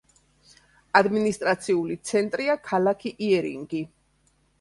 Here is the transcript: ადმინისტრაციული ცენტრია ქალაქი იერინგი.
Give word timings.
ადმინისტრაციული 0.99 1.97
ცენტრია 2.11 2.55
ქალაქი 2.71 3.13
იერინგი. 3.27 3.83